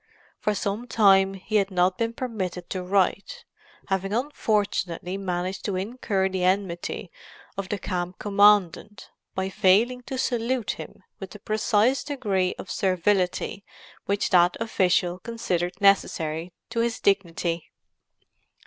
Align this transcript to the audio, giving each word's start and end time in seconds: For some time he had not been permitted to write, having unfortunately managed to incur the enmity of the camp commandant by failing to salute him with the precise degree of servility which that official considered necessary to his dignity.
For 0.39 0.55
some 0.55 0.87
time 0.87 1.35
he 1.35 1.57
had 1.57 1.69
not 1.69 1.99
been 1.99 2.11
permitted 2.13 2.71
to 2.71 2.81
write, 2.81 3.45
having 3.87 4.13
unfortunately 4.13 5.15
managed 5.15 5.63
to 5.65 5.75
incur 5.75 6.27
the 6.27 6.43
enmity 6.43 7.11
of 7.55 7.69
the 7.69 7.77
camp 7.77 8.17
commandant 8.17 9.11
by 9.35 9.49
failing 9.49 10.01
to 10.07 10.17
salute 10.17 10.71
him 10.71 11.03
with 11.19 11.29
the 11.29 11.39
precise 11.39 12.03
degree 12.03 12.55
of 12.57 12.71
servility 12.71 13.63
which 14.05 14.31
that 14.31 14.57
official 14.59 15.19
considered 15.19 15.79
necessary 15.79 16.51
to 16.71 16.79
his 16.79 16.99
dignity. 16.99 17.71